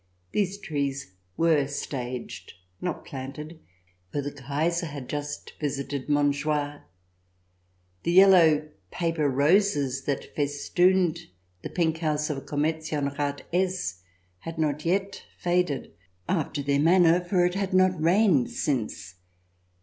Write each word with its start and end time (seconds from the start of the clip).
These 0.31 0.57
trees 0.57 1.11
were 1.37 1.67
staged, 1.67 2.53
not 2.81 3.05
planted, 3.05 3.59
for 4.11 4.19
the 4.23 4.31
Kaiser 4.31 4.87
had 4.87 5.07
just 5.07 5.53
visited 5.59 6.09
Montjoie. 6.09 6.79
The 8.01 8.11
yellow 8.11 8.67
paper 8.89 9.29
roses 9.29 10.05
that 10.05 10.35
festooned 10.35 11.27
the 11.61 11.69
pink 11.69 11.99
house 11.99 12.31
of 12.31 12.47
Commercienrath 12.47 13.41
S 13.53 14.01
had 14.39 14.57
not 14.57 14.85
yet 14.87 15.23
faded 15.37 15.91
after 16.27 16.63
their 16.63 16.79
manner, 16.79 17.23
for 17.23 17.45
it 17.45 17.53
had 17.53 17.71
not 17.75 17.91
rained 18.01 18.49
since. 18.49 19.13